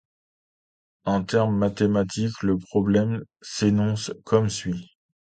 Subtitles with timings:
[1.03, 4.89] En termes mathématiques, le problème s'énonce comme suit.